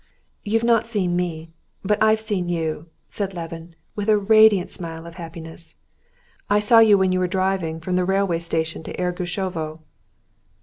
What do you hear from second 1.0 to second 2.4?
me, but I've